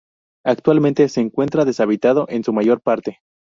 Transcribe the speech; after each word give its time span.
Actualmente 0.43 1.07
se 1.09 1.21
encuentra 1.21 1.63
deshabitado 1.63 2.25
en 2.27 2.43
su 2.43 2.53
mayor 2.53 2.81
parte. 2.81 3.19